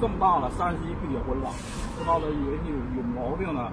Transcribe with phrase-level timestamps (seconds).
[0.00, 1.50] 这么大了，三十一不结婚了，
[1.98, 3.70] 知道了以为是有有毛病呢。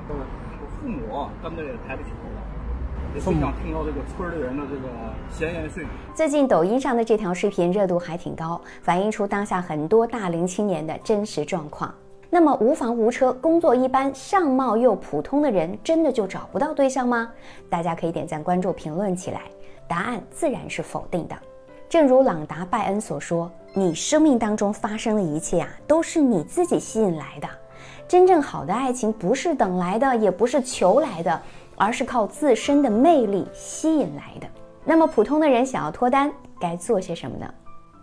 [0.81, 2.41] 父母根本也抬不起头来，
[3.15, 4.87] 也不想听到这个村里人的这个
[5.31, 5.87] 闲言碎语。
[6.13, 11.91] 最近抖音上的这条视频热度还挺高，反映出当下很多大龄青年的真实状况。
[12.29, 17.31] 那么无房无车、工作一般、相貌又普通的人，真的就找不到对象吗？
[17.69, 19.41] 大家可以点赞、关注、评论起来。
[19.87, 21.35] 答案自然是否定的。
[21.95, 27.47] 正如朗达·拜恩所说：“你生命当中发生的一切啊，都是你自己吸引来的。
[28.05, 31.41] 真正好的爱情不是等来的，也不是求来的，
[31.77, 34.47] 而是靠自身的魅力吸引来的。”
[34.83, 37.49] 那么，普通的人想要脱单，该做些什么呢？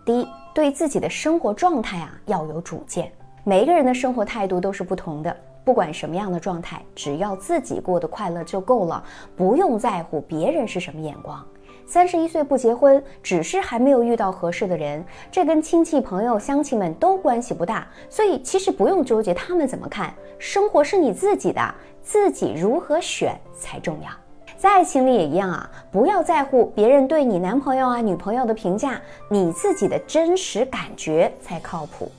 [0.03, 3.11] 第一，对自己的生活状态啊要有主见。
[3.43, 9.03] 每一个人的生活态度都是不同的，不管什么样的状态，只要自己过得快乐就够了，
[9.37, 11.45] 不用在乎别人是什么眼光。
[11.85, 20.13] 三十一岁不结婚，只是还没有遇到合适的人，这跟亲戚朋友乡亲们都关系不大，所以其实不用纠结他们怎么看。
[20.39, 24.09] 生活是你自己的，自己如何选才重要。
[24.57, 32.09] 在爱情里也一样啊，不要在乎别人对你男朋友啊女朋友的评价，你自己的真实感觉才靠谱。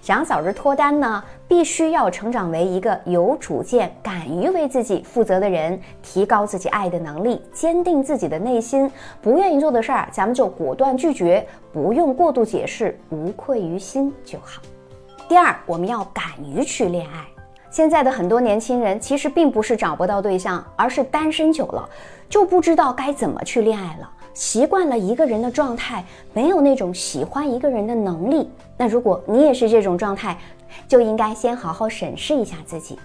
[0.00, 8.90] 想早日脱单呢，必须要成长为一个有主见、敢于为自己负责的人，提高自己爱的能力，坚定自己的内心。
[9.20, 14.62] 不愿意做的事儿，咱们就果断拒绝，不用过度解释，无愧于心就好。
[15.28, 17.24] 第二，我们要敢于去恋爱。
[17.70, 21.88] 现在的很多年轻人其实并不是找不到对象，而是单身久了，
[22.28, 24.10] 就不知道该怎么去恋爱了。
[24.34, 28.48] 习惯了一个人的状态，没有那种喜欢一个人的能力。
[28.76, 30.38] 那如果你也是这种状态，
[30.88, 32.98] 就应该先好好审视一下自己。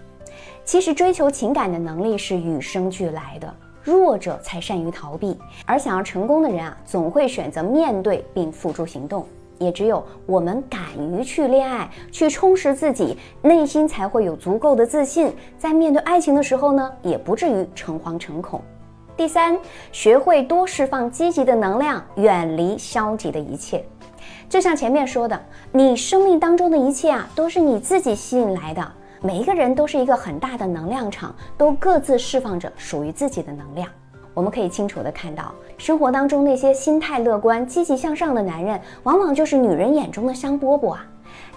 [0.63, 3.53] 其实追求情感的能力是与生俱来的，
[3.83, 9.25] 弱者才善于逃避，而想要成功的人啊，总会选择面对并付诸行动。
[9.57, 18.61] 也只有我们敢于去恋爱，去充实自己，内心才会有足够的自信，在面对爱情的时候呢，也不至于诚惶诚恐。
[19.17, 19.57] 第三，
[19.93, 23.81] 学会多释放积极的能量，远离消极的一切。
[24.49, 25.41] 就像前面说的，
[25.71, 28.85] 你生命当中的一切啊，都是你自己吸引来的。
[29.21, 33.89] 每一个人都是一个很大的能量场，都各自释放着属于自己的能量。
[34.33, 41.07] 我们可以清楚的看到，生活当中那些心态乐观、积极向上的男人，往往就是女人眼中的香饽饽啊。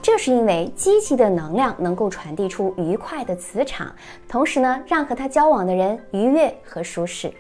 [0.01, 3.93] 这是因为积极的能量能够传递出愉快的磁场，
[4.29, 7.33] 同时呢，让和他交往的人愉悦和舒适。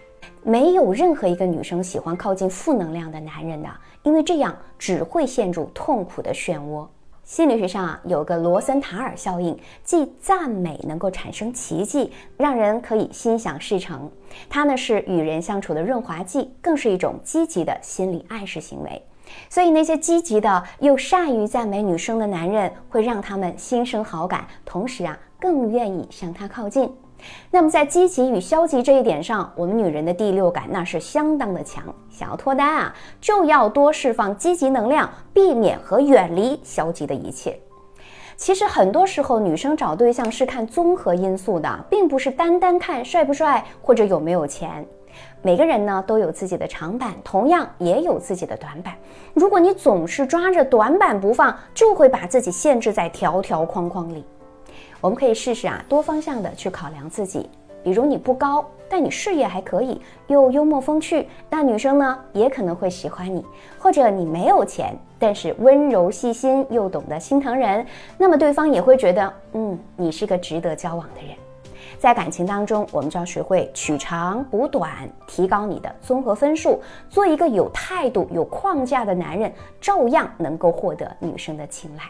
[0.49, 3.69] 没有任何一个女生喜欢靠近负能量的男人的，
[4.03, 6.87] 因为这样只会陷入痛苦的漩涡。
[7.23, 9.55] 心理学上啊，有个罗森塔尔效应，
[9.85, 14.11] 即赞美能够产生奇迹，让人可以心想事成。
[14.49, 19.03] 它呢是与人相处的润滑剂，更是一种积极的心理暗示行为。
[19.51, 26.91] 所以那些积极的又善于赞美女生的男人，会让他们心生好感，同时啊更愿意向她靠近。
[27.51, 31.85] 那么在积极与消极这一点上，我们女人的第六感那是相当的强。
[32.11, 37.59] 想要脱单啊，就要多释放积极能量，避免和远离消极的一切。
[38.37, 44.87] 其实很多时候，女生找对象是看综合因素的，并不是单单看帅不帅或者有没有钱。
[45.43, 48.95] 每个人呢都有自己的长板，同样也有自己的短板。
[49.35, 54.25] 如果你总是抓着短板不放，就会把自己限制在条条框框里。
[55.01, 57.49] 我们可以试试啊，多方向的去考量自己。
[57.85, 63.47] 比如你不高，但你事业还可以，又幽默风趣，那女生呢也可能会喜欢你。
[63.79, 67.87] 或者你没有钱，但是温柔细心又懂得心疼人，
[68.19, 71.37] 那么对方也会觉得，嗯，你是个值得交往的人。
[71.99, 82.03] 在感情当中，我们就要学会取长补短，提高你的综合分数，做一个有态度、有框架的男人，照样能够获得女生的青睐。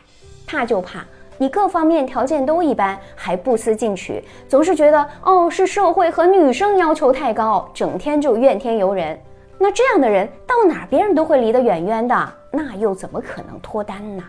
[0.46, 1.04] 怕就怕。
[1.38, 9.18] 你各方面条件都一般，还不思进取，总是觉得哦是社会和女生要求太高，整天就怨天尤人。
[9.56, 14.24] 那这样的人到哪别人都会离得远远的，那又怎么可能脱单呢？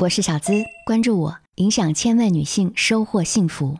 [0.00, 0.52] 我是小资，
[0.86, 3.76] 关注我，影响千万女性，收获幸福。